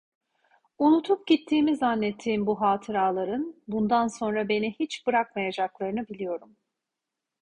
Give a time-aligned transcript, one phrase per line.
[0.79, 6.57] Unutup gittiğimi zannettiğim bu hatıraların, bundan sonra beni hiç bırakmayacaklarını biliyorum.